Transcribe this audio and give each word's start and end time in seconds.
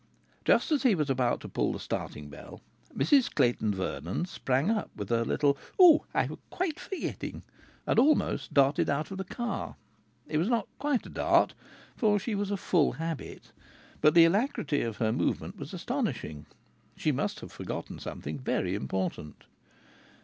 Just 0.43 0.71
as 0.71 0.81
he 0.81 0.95
was 0.95 1.11
about 1.11 1.41
to 1.41 1.47
pull 1.47 1.71
the 1.73 1.79
starting 1.79 2.27
bell, 2.31 2.59
Mrs 2.97 3.31
Clayton 3.35 3.71
Vernon 3.75 4.25
sprang 4.25 4.71
up 4.71 4.89
with 4.95 5.11
a 5.11 5.23
little 5.23 5.59
"Oh, 5.79 6.07
I 6.11 6.25
was 6.25 6.39
quite 6.49 6.79
forgetting!" 6.79 7.43
and 7.85 7.99
almost 7.99 8.51
darted 8.51 8.89
out 8.89 9.11
of 9.11 9.19
the 9.19 9.23
car. 9.23 9.75
It 10.27 10.39
was 10.39 10.49
not 10.49 10.67
quite 10.79 11.05
a 11.05 11.09
dart, 11.09 11.53
for 11.95 12.17
she 12.17 12.33
was 12.33 12.49
of 12.49 12.59
full 12.59 12.93
habit, 12.93 13.51
but 14.01 14.15
the 14.15 14.25
alacrity 14.25 14.81
of 14.81 14.97
her 14.97 15.11
movement 15.11 15.57
was 15.59 15.71
astonishing. 15.71 16.47
She 16.97 17.11
must 17.11 17.39
have 17.41 17.51
forgotten 17.51 17.99
something 17.99 18.39
very 18.39 18.73
important. 18.73 19.43